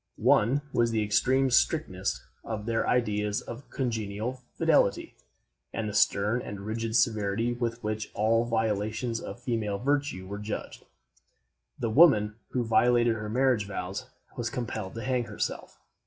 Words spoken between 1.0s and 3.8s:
extreme strictness of their ideas of